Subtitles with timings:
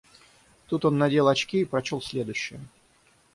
[0.65, 2.59] Тут он надел очки и прочел следующее: